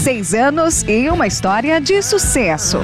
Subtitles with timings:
[0.00, 2.78] Cinquenta e seis anos e uma história de sucesso.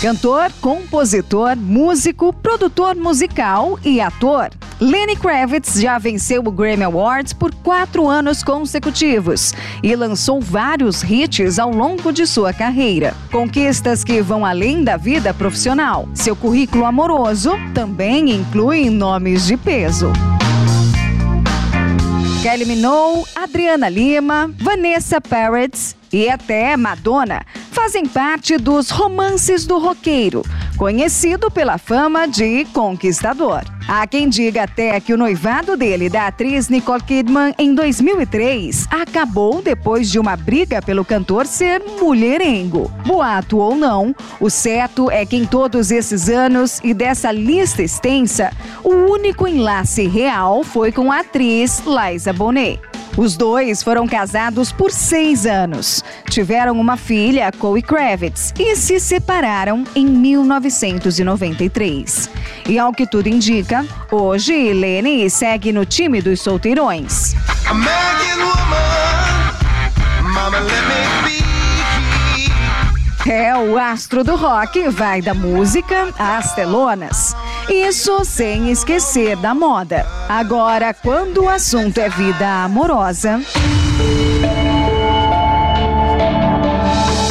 [0.00, 4.50] Cantor, compositor, músico, produtor musical e ator.
[4.80, 11.58] Lenny Kravitz já venceu o Grammy Awards por quatro anos consecutivos e lançou vários hits
[11.58, 13.14] ao longo de sua carreira.
[13.30, 16.08] Conquistas que vão além da vida profissional.
[16.14, 20.12] Seu currículo amoroso também inclui nomes de peso.
[22.42, 30.42] Kelly Minogue, Adriana Lima, Vanessa Paredes e até Madonna fazem parte dos romances do roqueiro,
[30.82, 33.62] conhecido pela fama de conquistador.
[33.86, 39.62] Há quem diga até que o noivado dele, da atriz Nicole Kidman, em 2003, acabou
[39.62, 42.90] depois de uma briga pelo cantor ser mulherengo.
[43.06, 48.50] Boato ou não, o certo é que em todos esses anos e dessa lista extensa,
[48.82, 52.91] o único enlace real foi com a atriz Liza Bonet.
[53.16, 56.02] Os dois foram casados por seis anos.
[56.30, 62.30] Tiveram uma filha, Chloe Kravitz, e se separaram em 1993.
[62.68, 67.34] E ao que tudo indica, hoje Lenny segue no time dos solteirões.
[73.26, 77.31] É, o astro do rock vai da música às telonas.
[77.68, 80.06] Isso sem esquecer da moda.
[80.28, 83.40] Agora, quando o assunto é vida amorosa.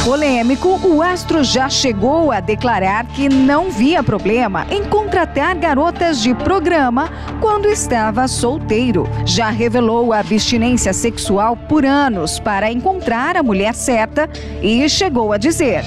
[0.04, 6.34] Polêmico, o astro já chegou a declarar que não via problema em contratar garotas de
[6.34, 7.08] programa
[7.40, 9.08] quando estava solteiro.
[9.24, 14.28] Já revelou a abstinência sexual por anos para encontrar a mulher certa
[14.60, 15.84] e chegou a dizer: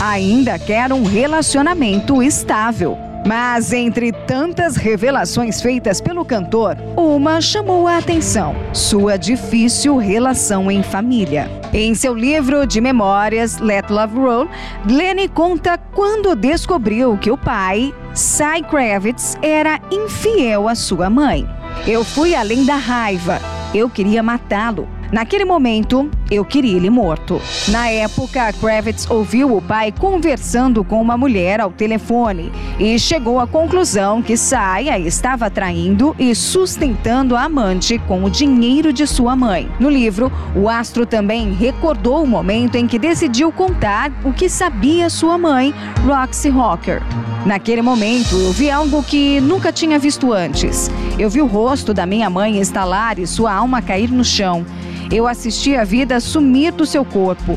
[0.00, 3.13] ainda quer um relacionamento estável.
[3.26, 10.82] Mas entre tantas revelações feitas pelo cantor, uma chamou a atenção: sua difícil relação em
[10.82, 11.50] família.
[11.72, 14.48] Em seu livro de memórias, Let Love Roll,
[14.86, 21.48] Lenny conta quando descobriu que o pai, Cy Kravitz, era infiel à sua mãe.
[21.86, 23.40] Eu fui além da raiva.
[23.74, 24.93] Eu queria matá-lo.
[25.14, 27.40] Naquele momento, eu queria ele morto.
[27.68, 33.46] Na época, Kravitz ouviu o pai conversando com uma mulher ao telefone e chegou à
[33.46, 39.70] conclusão que Saya estava traindo e sustentando a amante com o dinheiro de sua mãe.
[39.78, 45.08] No livro, o astro também recordou o momento em que decidiu contar o que sabia
[45.08, 45.72] sua mãe,
[46.04, 47.00] Roxy Rocker.
[47.46, 50.90] Naquele momento, eu vi algo que nunca tinha visto antes.
[51.16, 54.66] Eu vi o rosto da minha mãe estalar e sua alma cair no chão.
[55.14, 57.56] Eu assisti a vida sumir do seu corpo.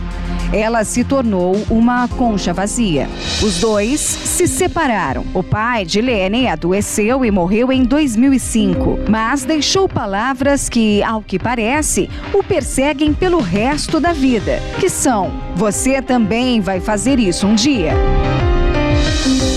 [0.53, 3.09] Ela se tornou uma concha vazia.
[3.41, 5.25] Os dois se separaram.
[5.33, 11.39] O pai de Lenny adoeceu e morreu em 2005, mas deixou palavras que, ao que
[11.39, 17.55] parece, o perseguem pelo resto da vida, que são: você também vai fazer isso um
[17.55, 17.93] dia.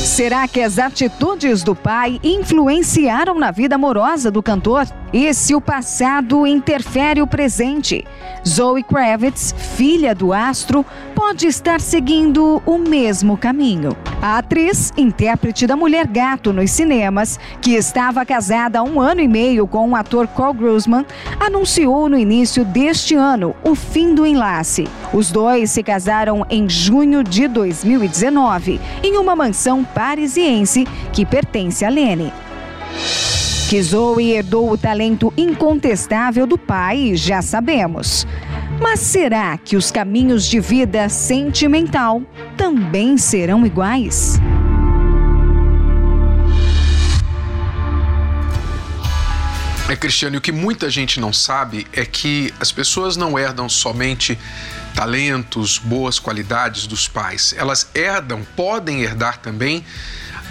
[0.04, 4.86] Será que as atitudes do pai influenciaram na vida amorosa do cantor?
[5.12, 8.04] E se o passado interfere o presente?
[8.46, 13.96] Zoe Kravitz, filha do astro, pode estar seguindo o mesmo caminho.
[14.22, 19.28] A atriz, intérprete da Mulher Gato nos cinemas, que estava casada há um ano e
[19.28, 21.04] meio com o ator Cole Grossman,
[21.40, 24.86] anunciou no início deste ano o fim do enlace.
[25.12, 31.88] Os dois se casaram em junho de 2019, em uma mansão parisiense que pertence a
[31.88, 32.32] Lene.
[33.68, 38.26] Que Zoe herdou o talento incontestável do pai, já sabemos.
[38.80, 42.22] Mas será que os caminhos de vida sentimental
[42.56, 44.40] também serão iguais?
[49.90, 54.38] É, Cristiano, o que muita gente não sabe é que as pessoas não herdam somente
[54.94, 57.54] talentos, boas qualidades dos pais.
[57.56, 59.84] Elas herdam, podem herdar também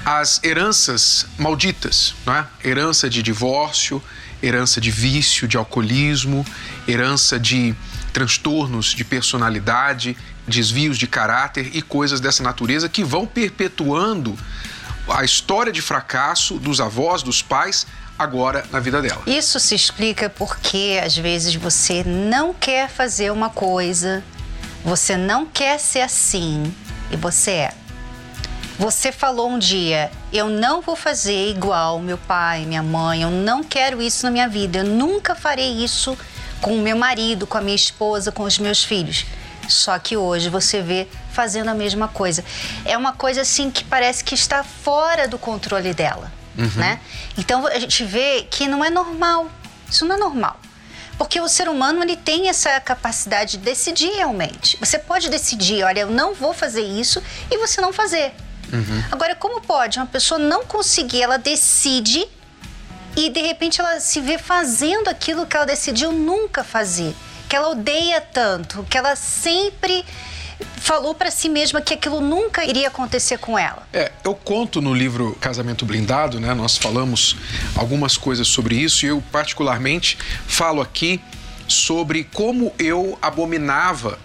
[0.05, 2.47] as heranças malditas, não é?
[2.63, 4.01] Herança de divórcio,
[4.41, 6.45] herança de vício, de alcoolismo,
[6.87, 7.75] herança de
[8.13, 14.37] transtornos de personalidade, desvios de caráter e coisas dessa natureza que vão perpetuando
[15.07, 17.85] a história de fracasso dos avós, dos pais,
[18.19, 19.21] agora na vida dela.
[19.25, 24.21] Isso se explica porque às vezes você não quer fazer uma coisa,
[24.83, 26.73] você não quer ser assim
[27.09, 27.73] e você é.
[28.77, 33.63] Você falou um dia: eu não vou fazer igual meu pai, minha mãe, eu não
[33.63, 36.17] quero isso na minha vida, eu nunca farei isso
[36.61, 39.25] com o meu marido, com a minha esposa, com os meus filhos.
[39.67, 42.43] Só que hoje você vê fazendo a mesma coisa.
[42.83, 46.69] É uma coisa assim que parece que está fora do controle dela, uhum.
[46.75, 46.99] né?
[47.37, 49.49] Então a gente vê que não é normal.
[49.89, 50.59] Isso não é normal.
[51.17, 54.77] Porque o ser humano ele tem essa capacidade de decidir realmente.
[54.79, 58.33] Você pode decidir, olha, eu não vou fazer isso e você não fazer.
[58.71, 59.03] Uhum.
[59.11, 62.25] Agora, como pode uma pessoa não conseguir, ela decide
[63.15, 67.13] e de repente ela se vê fazendo aquilo que ela decidiu nunca fazer,
[67.49, 70.05] que ela odeia tanto, que ela sempre
[70.77, 73.87] falou para si mesma que aquilo nunca iria acontecer com ela.
[73.93, 76.53] É, eu conto no livro Casamento Blindado, né?
[76.53, 77.35] Nós falamos
[77.75, 80.17] algumas coisas sobre isso e eu particularmente
[80.47, 81.21] falo aqui
[81.67, 84.17] sobre como eu abominava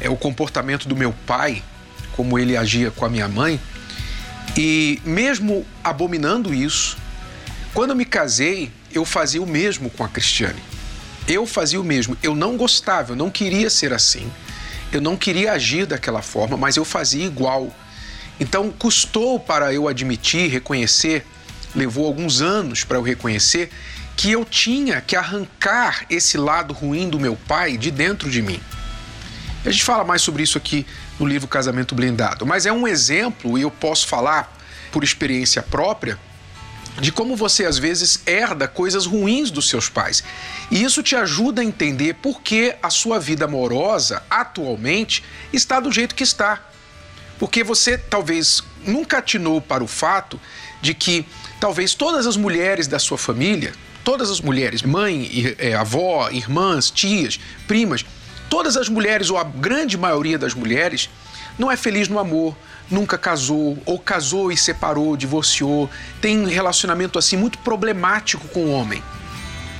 [0.00, 1.62] é, o comportamento do meu pai,
[2.12, 3.60] como ele agia com a minha mãe
[4.56, 6.96] e mesmo abominando isso,
[7.72, 10.62] quando eu me casei, eu fazia o mesmo com a Cristiane.
[11.26, 12.16] Eu fazia o mesmo.
[12.22, 14.30] Eu não gostava, eu não queria ser assim.
[14.96, 17.74] Eu não queria agir daquela forma, mas eu fazia igual.
[18.38, 21.26] Então custou para eu admitir, reconhecer,
[21.74, 23.70] levou alguns anos para eu reconhecer
[24.16, 28.60] que eu tinha que arrancar esse lado ruim do meu pai de dentro de mim.
[29.64, 30.86] A gente fala mais sobre isso aqui
[31.18, 34.56] no livro Casamento Blindado, mas é um exemplo, e eu posso falar
[34.92, 36.18] por experiência própria,
[37.00, 40.22] de como você às vezes herda coisas ruins dos seus pais.
[40.70, 45.92] E isso te ajuda a entender por que a sua vida amorosa atualmente está do
[45.92, 46.62] jeito que está.
[47.38, 50.40] Porque você talvez nunca atinou para o fato
[50.80, 51.26] de que
[51.60, 53.72] talvez todas as mulheres da sua família,
[54.04, 58.04] todas as mulheres, mãe, é, avó, irmãs, tias, primas,
[58.54, 61.10] Todas as mulheres, ou a grande maioria das mulheres,
[61.58, 62.56] não é feliz no amor,
[62.90, 65.88] nunca casou, ou casou e separou, divorciou,
[66.20, 69.02] tem um relacionamento assim muito problemático com o homem.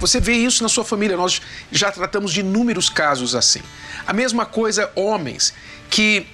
[0.01, 1.41] Você vê isso na sua família, nós
[1.71, 3.61] já tratamos de inúmeros casos assim.
[4.07, 5.55] A mesma coisa, homens
[5.89, 6.27] que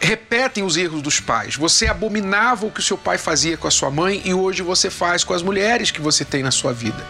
[0.00, 1.56] repetem os erros dos pais.
[1.56, 4.90] Você abominava o que o seu pai fazia com a sua mãe e hoje você
[4.90, 7.06] faz com as mulheres que você tem na sua vida.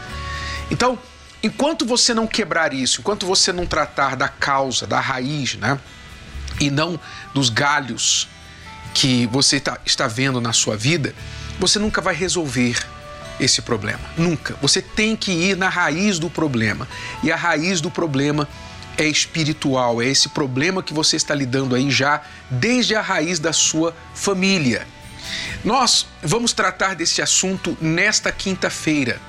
[0.70, 0.98] Então,
[1.44, 5.78] Enquanto você não quebrar isso, enquanto você não tratar da causa, da raiz, né?
[6.58, 6.98] E não
[7.34, 8.28] dos galhos
[8.94, 11.12] que você tá, está vendo na sua vida,
[11.58, 12.78] você nunca vai resolver
[13.40, 14.00] esse problema.
[14.16, 14.56] Nunca.
[14.62, 16.88] Você tem que ir na raiz do problema.
[17.22, 18.48] E a raiz do problema
[18.96, 23.52] é espiritual, é esse problema que você está lidando aí já desde a raiz da
[23.52, 24.87] sua família.
[25.64, 29.20] Nós vamos tratar desse assunto nesta quinta-feira.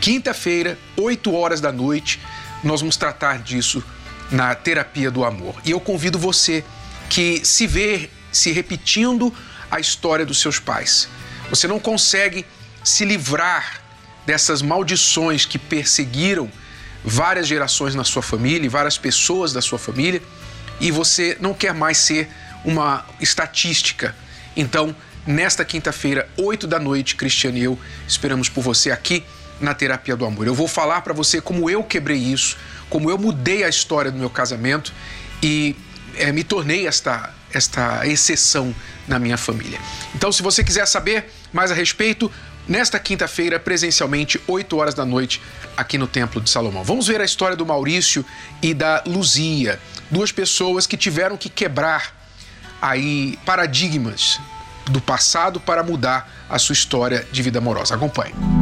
[0.00, 2.20] Quinta-feira, 8 horas da noite,
[2.64, 3.84] nós vamos tratar disso
[4.30, 5.54] na terapia do amor.
[5.64, 6.64] E eu convido você
[7.08, 9.34] que se vê se repetindo
[9.70, 11.08] a história dos seus pais.
[11.50, 12.44] Você não consegue
[12.84, 13.82] se livrar
[14.26, 16.50] dessas maldições que perseguiram
[17.04, 20.22] várias gerações na sua família várias pessoas da sua família
[20.80, 22.28] e você não quer mais ser
[22.64, 24.14] uma estatística.
[24.56, 24.94] Então,
[25.26, 29.24] nesta quinta-feira, 8 da noite, Cristiano e eu esperamos por você aqui
[29.60, 30.46] na terapia do amor.
[30.46, 32.56] Eu vou falar para você como eu quebrei isso,
[32.88, 34.92] como eu mudei a história do meu casamento
[35.42, 35.74] e
[36.18, 38.74] é, me tornei esta, esta exceção
[39.06, 39.80] na minha família.
[40.14, 42.30] Então, se você quiser saber mais a respeito,
[42.68, 45.40] nesta quinta-feira, presencialmente, 8 horas da noite,
[45.76, 46.84] aqui no Templo de Salomão.
[46.84, 48.24] Vamos ver a história do Maurício
[48.60, 52.14] e da Luzia, duas pessoas que tiveram que quebrar
[52.80, 54.38] aí paradigmas
[54.86, 57.94] do passado para mudar a sua história de vida amorosa.
[57.94, 58.57] Acompanhe.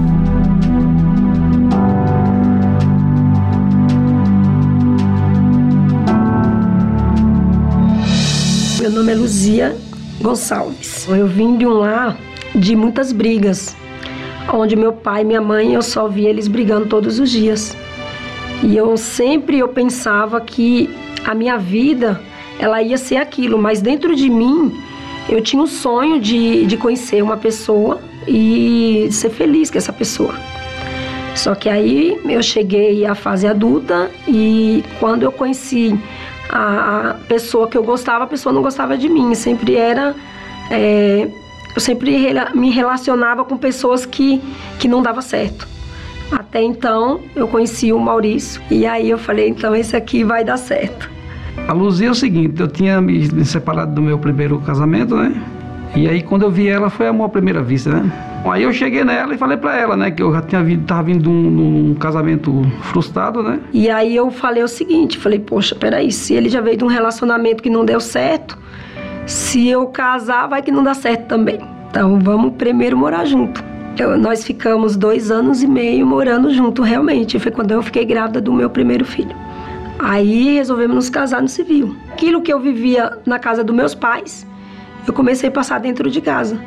[8.97, 9.77] Nome é Luzia
[10.23, 11.07] Gonçalves.
[11.07, 12.17] Eu vim de um lar
[12.55, 13.77] de muitas brigas,
[14.51, 17.77] onde meu pai e minha mãe eu só via eles brigando todos os dias.
[18.63, 20.89] E eu sempre eu pensava que
[21.27, 22.19] a minha vida
[22.59, 24.73] ela ia ser aquilo, mas dentro de mim
[25.29, 30.35] eu tinha um sonho de, de conhecer uma pessoa e ser feliz com essa pessoa.
[31.35, 35.95] Só que aí eu cheguei à fase adulta e quando eu conheci
[36.49, 39.35] a, pessoa que eu gostava, a pessoa não gostava de mim.
[39.35, 40.15] Sempre era.
[40.71, 41.29] É,
[41.75, 42.17] eu sempre
[42.55, 44.43] me relacionava com pessoas que,
[44.79, 45.69] que não dava certo.
[46.33, 50.57] Até então eu conheci o Maurício e aí eu falei, então esse aqui vai dar
[50.57, 51.09] certo.
[51.69, 55.41] A Luzia é o seguinte, eu tinha me separado do meu primeiro casamento, né?
[55.95, 58.36] E aí quando eu vi ela foi amor à primeira vista, né?
[58.51, 61.05] Aí eu cheguei nela e falei pra ela, né, que eu já tinha vindo, tava
[61.05, 63.61] vindo de um, um casamento frustrado, né?
[63.73, 66.89] E aí eu falei o seguinte, falei, poxa, peraí, se ele já veio de um
[66.89, 68.59] relacionamento que não deu certo,
[69.27, 71.59] se eu casar, vai que não dá certo também.
[71.91, 73.63] Então vamos primeiro morar junto.
[73.99, 77.39] Eu, nós ficamos dois anos e meio morando junto, realmente.
[77.39, 79.35] Foi quando eu fiquei grávida do meu primeiro filho.
[79.99, 81.97] Aí resolvemos nos casar no civil.
[82.13, 84.47] Aquilo que eu vivia na casa dos meus pais,
[85.07, 86.61] eu comecei a passar dentro de casa.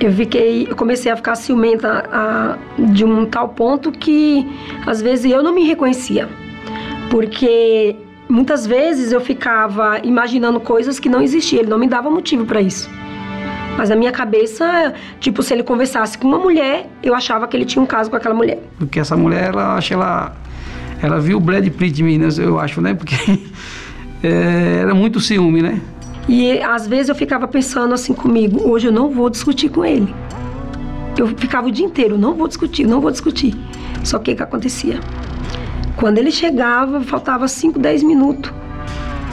[0.00, 4.46] Eu fiquei, eu comecei a ficar ciumenta a, de um tal ponto que
[4.86, 6.28] às vezes eu não me reconhecia.
[7.10, 7.96] Porque
[8.28, 12.60] muitas vezes eu ficava imaginando coisas que não existiam, ele não me dava motivo para
[12.60, 12.90] isso.
[13.76, 17.64] Mas a minha cabeça, tipo, se ele conversasse com uma mulher, eu achava que ele
[17.64, 18.62] tinha um caso com aquela mulher.
[18.78, 20.36] Porque essa mulher, ela acha ela
[21.02, 22.94] ela viu o Brad Pitt em mim, né, eu acho, né?
[22.94, 23.14] Porque
[24.22, 25.80] é, era muito ciúme, né?
[26.28, 30.14] E às vezes eu ficava pensando assim comigo, hoje eu não vou discutir com ele.
[31.16, 33.54] Eu ficava o dia inteiro, não vou discutir, não vou discutir.
[34.02, 34.98] Só que o que acontecia?
[35.96, 38.52] Quando ele chegava, faltava 5, 10 minutos,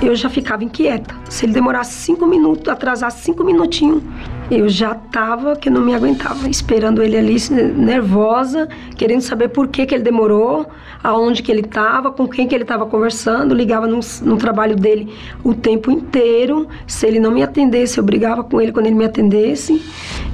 [0.02, 1.16] eu já ficava inquieta.
[1.30, 4.04] Se ele demorasse 5 minutos, atrasasse 5 minutinhos,
[4.52, 8.68] eu já tava que não me aguentava, esperando ele ali, nervosa,
[8.98, 10.68] querendo saber por que, que ele demorou,
[11.02, 15.14] aonde que ele estava, com quem que ele estava conversando, ligava no, no, trabalho dele
[15.42, 16.68] o tempo inteiro.
[16.86, 19.82] Se ele não me atendesse, eu brigava com ele quando ele me atendesse,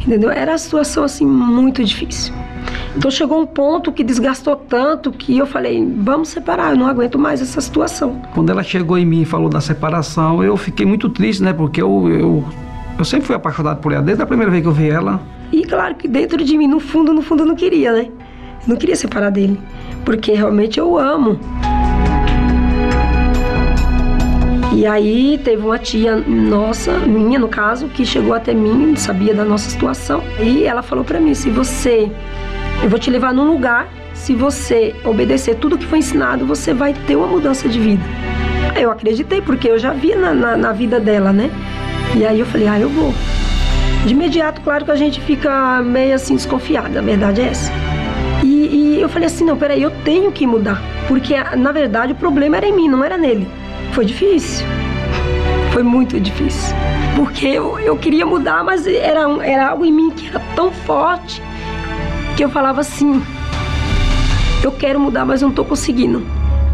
[0.04, 0.32] entendeu?
[0.32, 2.34] Era a situação assim muito difícil.
[2.96, 7.20] Então chegou um ponto que desgastou tanto que eu falei, vamos separar, eu não aguento
[7.20, 8.20] mais essa situação.
[8.34, 11.54] Quando ela chegou em mim e falou da separação, eu fiquei muito triste, né?
[11.54, 12.44] Porque eu, eu
[12.98, 15.22] eu sempre fui apaixonado por ela, desde a primeira vez que eu vi ela.
[15.52, 18.08] E claro que dentro de mim, no fundo, no fundo, eu não queria, né?
[18.10, 19.60] Eu não queria separar dele,
[20.04, 21.40] porque realmente eu amo.
[24.74, 29.44] E aí teve uma tia nossa, minha no caso, que chegou até mim, sabia da
[29.44, 30.24] nossa situação.
[30.40, 32.12] E ela falou para mim: se você,
[32.84, 36.94] eu vou te levar num lugar, se você obedecer tudo que foi ensinado, você vai
[36.94, 38.04] ter uma mudança de vida.
[38.76, 41.50] Eu acreditei, porque eu já vi na, na, na vida dela, né?
[42.16, 43.14] E aí eu falei, ah, eu vou.
[44.06, 47.72] De imediato, claro que a gente fica meio assim desconfiada, a verdade é essa.
[48.44, 50.82] E, e eu falei assim, não, peraí, eu tenho que mudar.
[51.08, 53.48] Porque, na verdade, o problema era em mim, não era nele.
[53.92, 54.66] Foi difícil.
[55.72, 56.76] Foi muito difícil.
[57.16, 61.42] Porque eu, eu queria mudar, mas era, era algo em mim que era tão forte
[62.36, 63.22] que eu falava assim:
[64.64, 66.26] eu quero mudar, mas eu não estou conseguindo.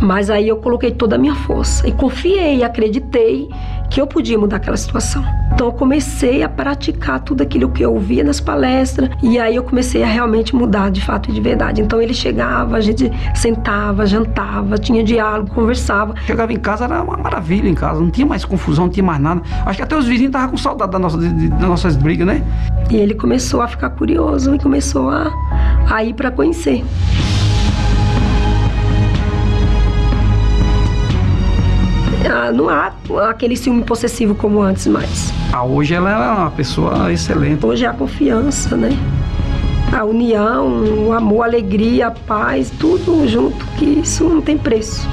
[0.01, 3.47] Mas aí eu coloquei toda a minha força e confiei, acreditei
[3.93, 5.23] que eu podia mudar aquela situação.
[5.53, 9.63] Então eu comecei a praticar tudo aquilo que eu ouvia nas palestras e aí eu
[9.63, 11.79] comecei a realmente mudar de fato e de verdade.
[11.79, 16.15] Então ele chegava, a gente sentava, jantava, tinha diálogo, conversava.
[16.25, 19.21] Chegava em casa era uma maravilha em casa, não tinha mais confusão, não tinha mais
[19.21, 19.43] nada.
[19.63, 22.43] Acho que até os vizinhos estavam com saudade da nossa, de, das nossas brigas, né?
[22.89, 25.31] E ele começou a ficar curioso e começou a,
[25.87, 26.83] a ir para conhecer.
[32.25, 32.93] Ah, não há
[33.29, 35.33] aquele ciúme possessivo como antes mais.
[35.51, 37.65] Ah, hoje ela é uma pessoa excelente.
[37.65, 38.89] Hoje é a confiança, né?
[39.91, 45.07] A união, o amor, a alegria, a paz, tudo junto, que isso não tem preço.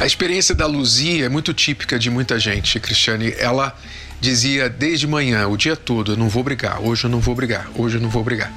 [0.00, 3.32] A experiência da Luzia é muito típica de muita gente, Cristiane.
[3.38, 3.74] Ela
[4.20, 7.70] dizia desde manhã, o dia todo, eu não vou brigar, hoje eu não vou brigar,
[7.74, 8.52] hoje eu não vou brigar.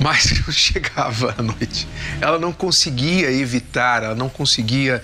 [0.00, 1.88] Mas chegava à noite,
[2.20, 5.02] ela não conseguia evitar, ela não conseguia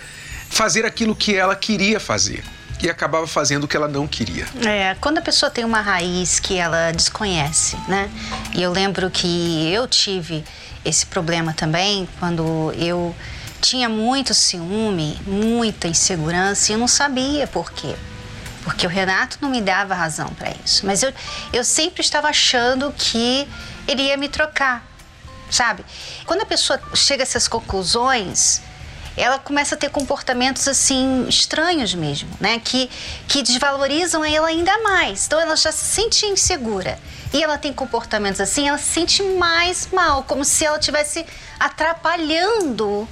[0.48, 2.42] fazer aquilo que ela queria fazer
[2.82, 4.46] e acabava fazendo o que ela não queria.
[4.66, 8.10] É, quando a pessoa tem uma raiz que ela desconhece, né?
[8.54, 10.44] E eu lembro que eu tive
[10.84, 13.14] esse problema também quando eu
[13.60, 17.94] tinha muito ciúme, muita insegurança e eu não sabia por quê.
[18.64, 20.84] Porque o Renato não me dava razão para isso.
[20.86, 21.12] Mas eu,
[21.52, 23.46] eu sempre estava achando que
[23.90, 24.86] ele ia me trocar,
[25.50, 25.84] sabe?
[26.26, 28.62] Quando a pessoa chega a essas conclusões,
[29.16, 32.60] ela começa a ter comportamentos assim estranhos mesmo, né?
[32.64, 32.88] Que,
[33.26, 35.26] que desvalorizam ela ainda mais.
[35.26, 36.98] Então ela já se sente insegura
[37.32, 41.26] e ela tem comportamentos assim, ela se sente mais mal, como se ela estivesse
[41.58, 43.08] atrapalhando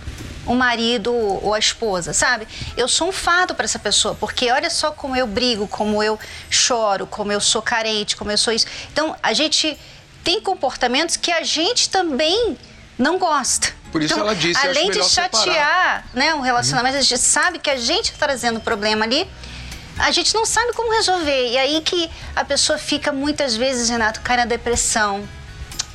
[0.46, 2.48] o marido ou a esposa, sabe?
[2.76, 6.18] Eu sou um fado para essa pessoa, porque olha só como eu brigo, como eu
[6.48, 8.66] choro, como eu sou carente, como eu sou isso.
[8.90, 9.78] Então a gente
[10.28, 12.58] tem comportamentos que a gente também
[12.98, 13.72] não gosta.
[13.90, 17.00] Por isso então, ela disse, além de chatear, né, um relacionamento, uhum.
[17.00, 19.26] a gente sabe que a gente está trazendo problema ali,
[19.98, 21.50] a gente não sabe como resolver.
[21.50, 25.26] E aí que a pessoa fica muitas vezes, Renato, cai na depressão.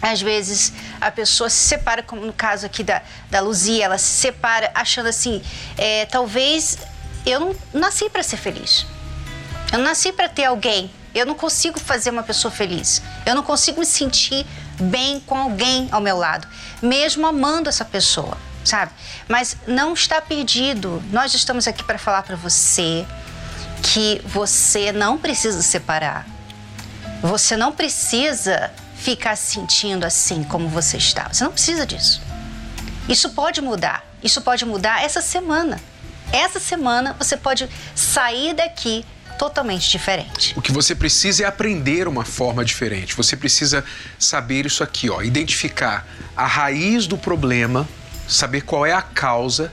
[0.01, 4.19] Às vezes a pessoa se separa, como no caso aqui da, da Luzia, ela se
[4.19, 5.43] separa achando assim,
[5.77, 6.79] é, talvez
[7.23, 8.87] eu não nasci para ser feliz.
[9.71, 10.89] Eu não nasci para ter alguém.
[11.13, 13.01] Eu não consigo fazer uma pessoa feliz.
[13.25, 14.45] Eu não consigo me sentir
[14.79, 16.47] bem com alguém ao meu lado,
[16.81, 18.91] mesmo amando essa pessoa, sabe?
[19.27, 21.01] Mas não está perdido.
[21.11, 23.05] Nós estamos aqui para falar para você
[23.83, 26.25] que você não precisa separar.
[27.21, 31.27] Você não precisa ficar sentindo assim como você está.
[31.31, 32.21] Você não precisa disso.
[33.07, 34.03] Isso pode mudar.
[34.23, 35.79] Isso pode mudar essa semana.
[36.31, 39.05] Essa semana você pode sair daqui
[39.43, 40.53] totalmente diferente.
[40.55, 43.13] O que você precisa é aprender uma forma diferente.
[43.13, 43.83] Você precisa
[44.17, 47.85] saber isso aqui, ó, identificar a raiz do problema,
[48.25, 49.69] saber qual é a causa,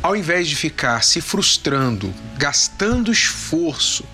[0.00, 4.04] ao invés de ficar se frustrando, gastando esforço,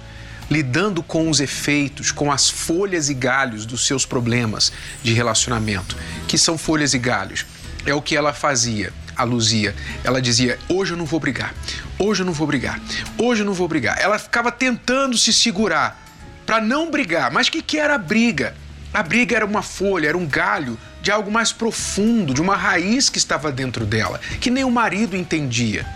[0.50, 4.72] lidando com os efeitos, com as folhas e galhos dos seus problemas
[5.02, 5.94] de relacionamento,
[6.26, 7.44] que são folhas e galhos.
[7.84, 9.75] É o que ela fazia a Luzia.
[10.04, 11.54] Ela dizia: Hoje eu não vou brigar,
[11.99, 12.80] hoje eu não vou brigar,
[13.18, 13.99] hoje eu não vou brigar.
[14.00, 16.02] Ela ficava tentando se segurar
[16.44, 17.30] para não brigar.
[17.30, 18.54] Mas o que, que era a briga?
[18.92, 23.08] A briga era uma folha, era um galho de algo mais profundo, de uma raiz
[23.08, 25.87] que estava dentro dela, que nem o marido entendia.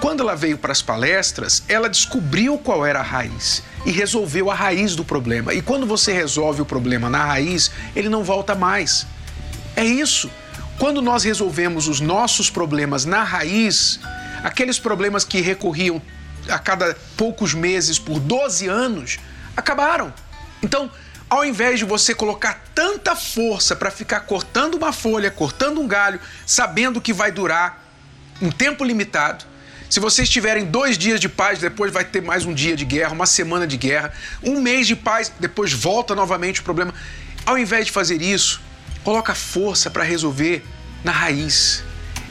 [0.00, 4.54] Quando ela veio para as palestras, ela descobriu qual era a raiz e resolveu a
[4.54, 5.54] raiz do problema.
[5.54, 9.06] E quando você resolve o problema na raiz, ele não volta mais.
[9.76, 10.28] É isso.
[10.78, 14.00] Quando nós resolvemos os nossos problemas na raiz,
[14.42, 16.02] aqueles problemas que recorriam
[16.48, 19.18] a cada poucos meses por 12 anos,
[19.56, 20.12] acabaram.
[20.62, 20.90] Então,
[21.30, 26.20] ao invés de você colocar tanta força para ficar cortando uma folha, cortando um galho,
[26.44, 27.82] sabendo que vai durar
[28.40, 29.44] um tempo limitado,
[29.88, 33.12] se vocês tiverem dois dias de paz, depois vai ter mais um dia de guerra,
[33.12, 34.12] uma semana de guerra,
[34.42, 36.94] um mês de paz, depois volta novamente o problema.
[37.44, 38.60] Ao invés de fazer isso,
[39.04, 40.64] Coloca força para resolver
[41.02, 41.82] na raiz.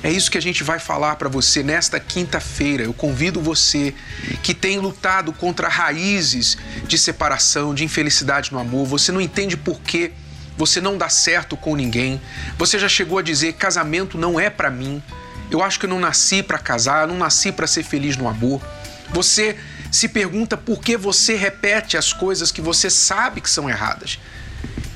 [0.04, 2.84] É isso que a gente vai falar para você nesta quinta-feira.
[2.84, 3.94] Eu convido você
[4.42, 9.80] que tem lutado contra raízes de separação, de infelicidade no amor, você não entende por
[9.82, 10.12] quê,
[10.58, 12.20] você não dá certo com ninguém,
[12.58, 15.04] você já chegou a dizer casamento não é para mim.
[15.52, 18.62] Eu acho que eu não nasci para casar, não nasci para ser feliz no amor.
[19.10, 19.58] Você
[19.92, 24.18] se pergunta por que você repete as coisas que você sabe que são erradas.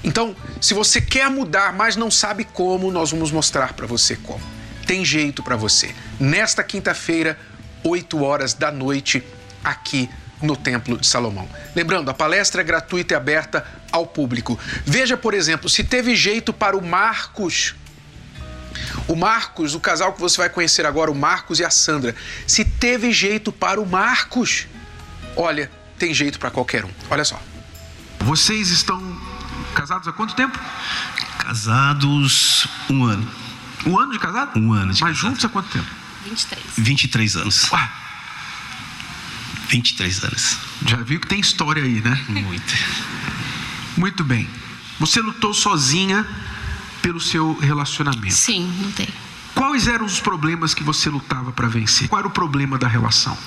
[0.06, 4.42] Então, se você quer mudar, mas não sabe como, nós vamos mostrar para você como.
[4.86, 5.96] Tem jeito para você.
[6.20, 7.38] Nesta quinta-feira,
[7.84, 9.24] 8 horas da noite,
[9.64, 10.08] aqui
[10.44, 11.50] no Templo de Salomão.
[11.76, 14.60] Lembrando, a palestra é gratuita e aberta ao público.
[14.86, 17.74] Veja, por exemplo, se teve jeito para o Marcos.
[19.08, 22.14] O Marcos, o casal que você vai conhecer agora, o Marcos e a Sandra.
[22.46, 24.68] Se teve jeito para o Marcos,
[25.36, 26.92] olha, tem jeito para qualquer um.
[27.10, 27.42] Olha só.
[28.20, 29.00] Vocês estão
[29.76, 30.58] Casados há quanto tempo?
[31.38, 33.28] Casados um ano.
[33.86, 34.58] Um ano de casado?
[34.58, 35.16] Um ano de Mas casado.
[35.32, 35.88] juntos há quanto tempo?
[36.26, 36.64] 23.
[36.78, 37.72] 23 anos.
[37.72, 37.92] Ué,
[39.70, 40.58] 23 anos.
[40.88, 42.26] já viu que tem história aí, né?
[42.30, 42.74] Muito.
[43.98, 44.50] Muito bem.
[45.00, 46.26] Você lutou sozinha
[47.02, 48.34] pelo seu relacionamento.
[48.34, 49.10] Sim, mudei.
[49.54, 52.08] Quais eram os problemas que você lutava para vencer?
[52.10, 53.38] Qual era o problema da relação?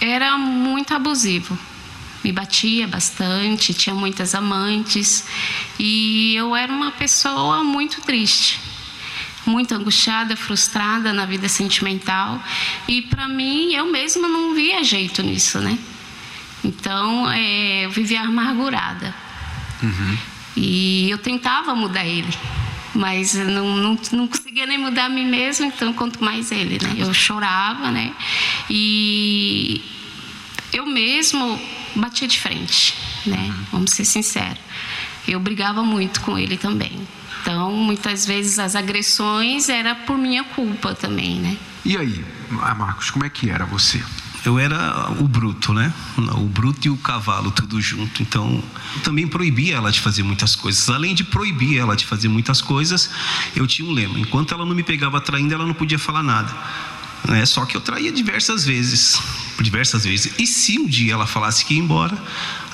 [0.00, 1.58] Era muito abusivo.
[2.24, 5.26] Me batia bastante, tinha muitas amantes
[5.78, 8.60] e eu era uma pessoa muito triste,
[9.44, 12.40] muito angustiada, frustrada na vida sentimental
[12.86, 15.76] e para mim eu mesma não via jeito nisso, né?
[16.64, 19.12] Então é, eu vivia amargurada
[20.56, 22.32] e eu tentava mudar ele,
[22.94, 26.78] mas eu não, não, não conseguia nem mudar a mim mesma, então quanto mais ele,
[26.80, 26.94] né?
[26.98, 28.12] Eu chorava, né?
[28.70, 29.82] E
[30.72, 31.60] eu mesmo
[31.96, 32.94] batia de frente,
[33.26, 33.52] né?
[33.70, 34.58] Vamos ser sinceros.
[35.26, 37.06] Eu brigava muito com ele também.
[37.42, 41.56] Então, muitas vezes as agressões era por minha culpa também, né?
[41.84, 42.24] E aí,
[42.60, 44.02] ah, Marcos, como é que era você?
[44.44, 45.92] Eu era o bruto, né?
[46.16, 48.22] O bruto e o cavalo, tudo junto.
[48.22, 48.62] Então,
[48.96, 50.88] eu também proibia ela de fazer muitas coisas.
[50.90, 53.10] Além de proibir ela de fazer muitas coisas,
[53.54, 56.52] eu tinha um lema: enquanto ela não me pegava traindo, ela não podia falar nada.
[57.28, 57.46] Né?
[57.46, 59.20] Só que eu traía diversas vezes,
[59.60, 60.32] diversas vezes.
[60.38, 62.16] E se um dia ela falasse que ia embora,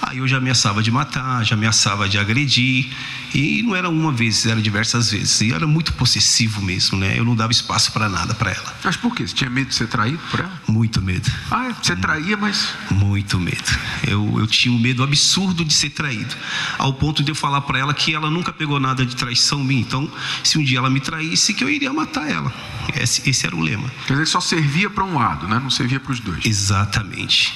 [0.03, 2.87] aí eu já ameaçava de matar, já ameaçava de agredir.
[3.35, 5.41] E não era uma vez, era diversas vezes.
[5.43, 7.19] E era muito possessivo mesmo, né?
[7.19, 8.75] Eu não dava espaço para nada para ela.
[8.83, 9.27] Mas por quê?
[9.27, 10.63] Você tinha medo de ser traído por ela?
[10.67, 11.31] Muito medo.
[11.51, 11.75] Ah, é?
[11.75, 13.79] você traía, mas Muito medo.
[14.07, 16.35] Eu, eu tinha um medo absurdo de ser traído.
[16.79, 19.81] Ao ponto de eu falar para ela que ela nunca pegou nada de traição minha.
[19.81, 20.11] Então,
[20.43, 22.53] se um dia ela me traísse, que eu iria matar ela.
[22.97, 23.91] Esse, esse era o lema.
[24.07, 25.61] quer dizer, só servia para um lado, né?
[25.63, 26.45] Não servia para os dois.
[26.45, 26.68] Exatamente,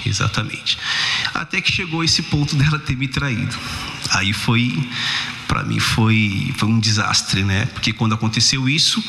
[0.05, 0.79] exatamente.
[1.35, 3.57] Até que chegou esse ponto dela ter me traído.
[4.11, 4.89] Aí foi
[5.53, 7.67] para mim foi, foi um desastre, né?
[7.67, 9.05] Porque quando aconteceu isso,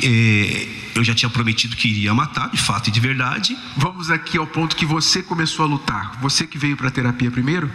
[0.00, 3.58] é, eu já tinha prometido que iria matar, de fato e de verdade.
[3.76, 6.16] Vamos aqui ao ponto que você começou a lutar.
[6.20, 7.68] Você que veio para a terapia primeiro?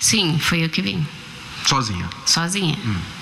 [0.00, 1.06] Sim, foi eu que vim.
[1.66, 2.08] Sozinha?
[2.24, 2.78] Sozinha.
[2.82, 3.15] Hum.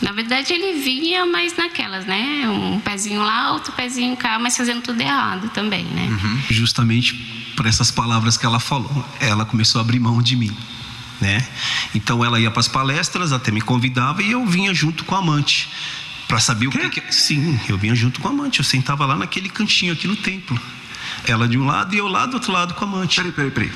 [0.00, 2.48] Na verdade, ele vinha, mas naquelas, né?
[2.48, 6.06] Um pezinho lá, outro pezinho cá, mas fazendo tudo errado também, né?
[6.08, 6.42] Uhum.
[6.50, 7.14] Justamente
[7.56, 10.56] por essas palavras que ela falou, ela começou a abrir mão de mim,
[11.20, 11.44] né?
[11.94, 15.18] Então ela ia para as palestras, até me convidava e eu vinha junto com a
[15.18, 15.68] amante
[16.28, 19.16] para saber o que, que, sim, eu vinha junto com a amante, eu sentava lá
[19.16, 20.60] naquele cantinho aqui no templo.
[21.24, 23.16] Ela de um lado e eu lá do outro lado com a amante.
[23.16, 23.72] Peraí, peraí, peraí.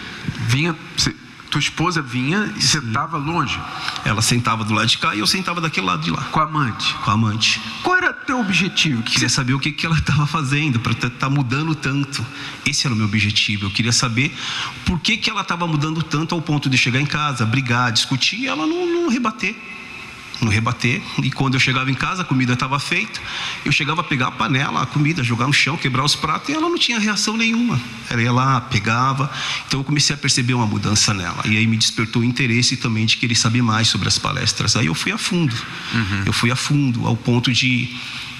[0.46, 0.76] Vinha,
[1.52, 3.60] tua esposa vinha e você estava longe?
[4.06, 6.22] Ela sentava do lado de cá e eu sentava daquele lado de lá.
[6.24, 6.94] Com a amante?
[6.94, 7.60] Com a amante.
[7.82, 9.02] Qual era teu objetivo?
[9.02, 9.34] Que queria você...
[9.34, 12.24] saber o que, que ela estava fazendo para estar tá mudando tanto.
[12.64, 13.66] Esse era o meu objetivo.
[13.66, 14.34] Eu queria saber
[14.86, 18.40] por que, que ela estava mudando tanto ao ponto de chegar em casa, brigar, discutir
[18.40, 19.54] e ela não, não rebater
[20.42, 21.00] no rebater.
[21.22, 23.20] E quando eu chegava em casa, a comida estava feita,
[23.64, 26.52] eu chegava a pegar a panela, a comida, jogar no chão, quebrar os pratos, e
[26.52, 27.80] ela não tinha reação nenhuma.
[28.10, 29.30] Ela ia lá, pegava.
[29.66, 31.42] Então eu comecei a perceber uma mudança nela.
[31.46, 34.76] E aí me despertou o interesse também de querer saber mais sobre as palestras.
[34.76, 35.54] Aí eu fui a fundo.
[35.94, 36.22] Uhum.
[36.26, 37.94] Eu fui a fundo, ao ponto de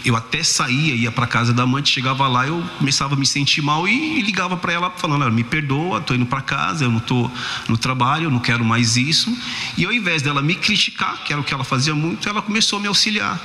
[0.04, 3.62] eu até saía, ia para casa da amante, chegava lá, eu começava a me sentir
[3.62, 7.30] mal e ligava para ela falando: me perdoa, estou indo para casa, eu não estou
[7.68, 9.36] no trabalho, eu não quero mais isso.
[9.76, 12.78] E ao invés dela me criticar, que era o que ela fazia muito, ela começou
[12.78, 13.40] a me auxiliar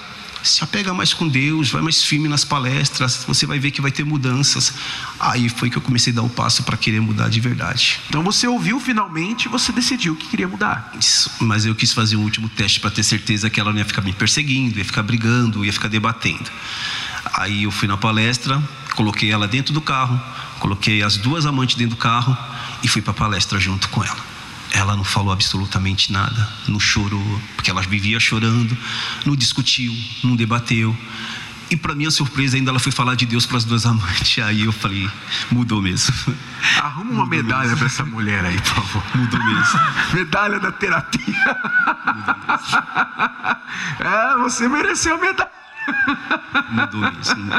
[0.49, 3.91] se apega mais com Deus, vai mais firme nas palestras, você vai ver que vai
[3.91, 4.73] ter mudanças.
[5.19, 7.99] Aí foi que eu comecei a dar o passo para querer mudar de verdade.
[8.09, 10.93] Então você ouviu finalmente, você decidiu que queria mudar.
[10.99, 13.85] Isso, mas eu quis fazer um último teste para ter certeza que ela não ia
[13.85, 16.49] ficar me perseguindo, ia ficar brigando, ia ficar debatendo.
[17.33, 18.61] Aí eu fui na palestra,
[18.95, 20.19] coloquei ela dentro do carro,
[20.59, 22.35] coloquei as duas amantes dentro do carro
[22.83, 24.36] e fui para a palestra junto com ela.
[24.71, 28.77] Ela não falou absolutamente nada, não chorou, porque ela vivia chorando,
[29.25, 30.95] não discutiu, não debateu.
[31.69, 34.43] E para minha surpresa, ainda ela foi falar de Deus para as duas amantes.
[34.43, 35.09] Aí eu falei,
[35.51, 36.13] mudou mesmo.
[36.81, 39.03] Arruma uma mudou medalha para essa mulher aí, por favor.
[39.15, 39.79] Mudou mesmo.
[40.13, 41.57] medalha da terapia.
[42.15, 42.77] Mudou mesmo.
[43.99, 45.56] É, você mereceu a medalha.
[46.69, 47.51] Mudou mesmo.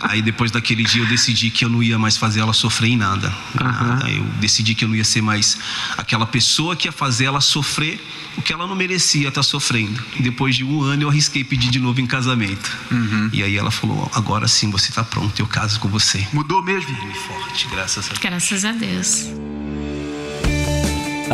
[0.00, 2.96] Aí depois daquele dia eu decidi que eu não ia mais fazer ela sofrer em
[2.96, 3.32] nada.
[3.60, 4.08] Uhum.
[4.08, 5.58] Eu decidi que eu não ia ser mais
[5.96, 8.00] aquela pessoa que ia fazer ela sofrer
[8.36, 10.02] o que ela não merecia estar sofrendo.
[10.18, 12.76] E depois de um ano eu arrisquei pedir de novo em casamento.
[12.90, 13.30] Uhum.
[13.32, 16.26] E aí ela falou: agora sim você está pronto, eu caso com você.
[16.32, 16.90] Mudou mesmo?
[16.90, 18.18] Muito forte, graças a Deus.
[18.20, 19.26] Graças a Deus.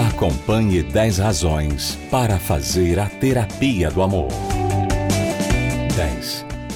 [0.08, 4.28] Acompanhe 10 razões para fazer a terapia do amor.
[5.96, 6.45] 10.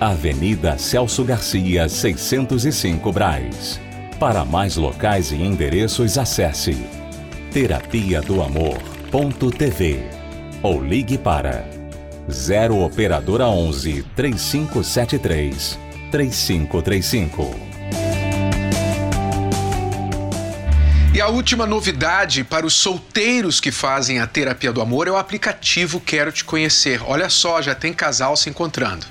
[0.00, 3.80] Avenida Celso Garcia, 605 Braz.
[4.20, 6.76] Para mais locais e endereços, acesse
[7.52, 10.00] terapia do amor.tv
[10.62, 11.68] ou ligue para
[12.30, 15.76] 0 operadora 11 3573
[16.12, 17.68] 3535.
[21.12, 25.16] E a última novidade para os solteiros que fazem a terapia do amor é o
[25.16, 27.02] aplicativo Quero Te Conhecer.
[27.04, 29.04] Olha só, já tem casal se encontrando.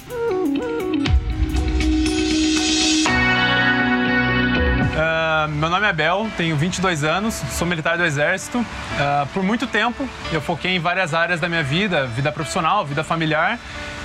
[5.48, 8.60] Meu nome é Bel, tenho 22 anos, sou militar do Exército.
[8.60, 13.02] Uh, por muito tempo eu foquei em várias áreas da minha vida, vida profissional, vida
[13.02, 13.58] familiar,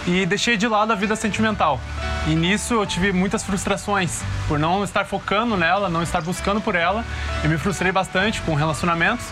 [0.07, 1.81] e deixei de lado a vida sentimental.
[2.29, 6.77] E nisso eu tive muitas frustrações por não estar focando nela, não estar buscando por
[6.77, 7.05] ela.
[7.43, 9.27] Eu me frustrei bastante com relacionamentos.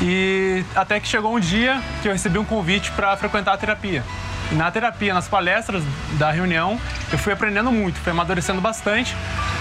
[0.00, 4.04] E até que chegou um dia que eu recebi um convite para frequentar a terapia.
[4.50, 5.82] E na terapia, nas palestras
[6.12, 6.80] da reunião,
[7.12, 9.16] eu fui aprendendo muito, fui amadurecendo bastante.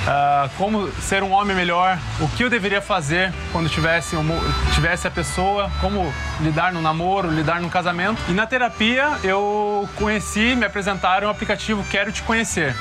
[0.10, 4.15] Uh, como ser um homem melhor, o que eu deveria fazer quando tivesse,
[4.74, 8.19] tivesse a pessoa, como lidar no namoro, lidar no casamento.
[8.28, 12.76] E na terapia eu conheci, me apresentaram o aplicativo Quero Te Conhecer.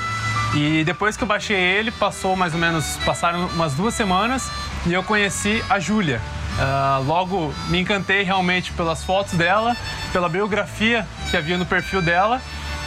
[0.55, 4.51] E depois que eu baixei ele, passou mais ou menos, passaram umas duas semanas
[4.87, 6.21] e eu conheci a Júlia.
[6.59, 9.77] Uh, logo me encantei realmente pelas fotos dela,
[10.13, 12.41] pela biografia que havia no perfil dela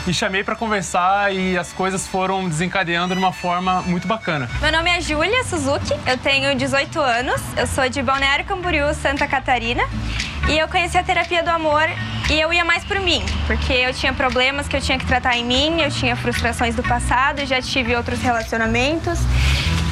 [0.07, 4.49] e chamei para conversar e as coisas foram desencadeando de uma forma muito bacana.
[4.59, 9.27] Meu nome é Júlia Suzuki, eu tenho 18 anos, eu sou de Balneário Camboriú, Santa
[9.27, 9.83] Catarina
[10.49, 11.87] e eu conheci a terapia do amor
[12.29, 15.37] e eu ia mais por mim, porque eu tinha problemas que eu tinha que tratar
[15.37, 19.19] em mim, eu tinha frustrações do passado, já tive outros relacionamentos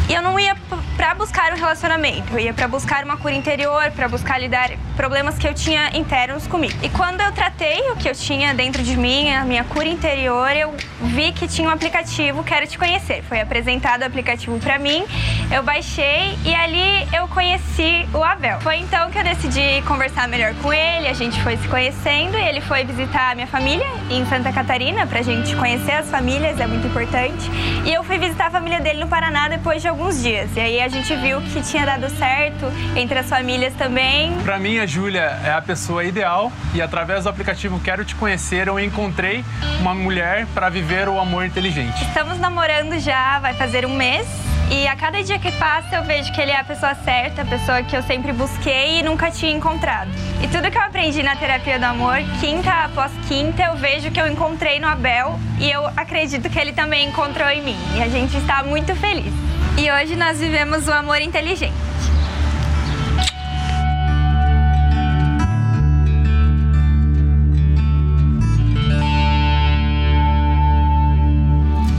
[0.10, 0.58] e eu não ia
[0.98, 5.38] para buscar um relacionamento, eu ia para buscar uma cura interior, para buscar lidar problemas
[5.38, 6.74] que eu tinha internos comigo.
[6.82, 10.52] E quando eu tratei o que eu tinha dentro de mim, a minha cura interior,
[10.52, 13.24] eu vi que tinha um aplicativo Quero Te Conhecer.
[13.24, 15.06] Foi apresentado o aplicativo para mim,
[15.52, 18.60] eu baixei e ali eu conheci o Abel.
[18.62, 22.42] Foi então que eu decidi conversar melhor com ele, a gente foi se conhecendo e
[22.42, 26.66] ele foi visitar a minha família em Santa Catarina pra gente conhecer as famílias, é
[26.66, 27.50] muito importante.
[27.86, 30.50] E eu fui visitar a família dele no Paraná depois de alguns alguns dias.
[30.56, 34.34] E aí a gente viu que tinha dado certo entre as famílias também.
[34.44, 38.70] Para mim, a Júlia é a pessoa ideal e através do aplicativo Quero Te Conhecer,
[38.70, 39.44] eu encontrei
[39.82, 42.02] uma mulher para viver o amor inteligente.
[42.06, 44.26] Estamos namorando já, vai fazer um mês.
[44.72, 47.46] E a cada dia que passa eu vejo que ele é a pessoa certa, a
[47.46, 50.12] pessoa que eu sempre busquei e nunca tinha encontrado.
[50.42, 54.22] E tudo que eu aprendi na terapia do amor, quinta após quinta, eu vejo que
[54.22, 57.78] eu encontrei no Abel e eu acredito que ele também encontrou em mim.
[57.98, 59.49] E a gente está muito feliz.
[59.80, 61.74] E hoje nós vivemos o amor inteligente.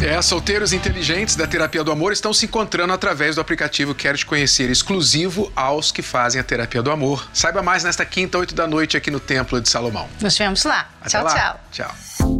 [0.02, 4.26] É, solteiros inteligentes da terapia do amor estão se encontrando através do aplicativo Quero Te
[4.26, 7.30] Conhecer, exclusivo aos que fazem a terapia do amor.
[7.32, 10.06] Saiba mais nesta quinta, oito da noite, aqui no Templo de Salomão.
[10.20, 10.90] Nos vemos lá.
[11.00, 11.34] Até tchau, lá.
[11.34, 11.60] tchau.
[11.72, 12.39] Tchau.